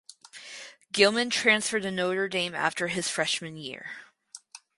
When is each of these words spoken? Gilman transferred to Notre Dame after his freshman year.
Gilman 0.91 1.29
transferred 1.29 1.83
to 1.83 1.91
Notre 1.91 2.27
Dame 2.27 2.55
after 2.55 2.87
his 2.87 3.07
freshman 3.07 3.55
year. 3.55 3.91